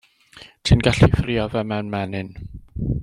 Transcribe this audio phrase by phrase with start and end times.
[0.69, 2.33] Ti'n gallu 'i ffrio fe mewn menyn.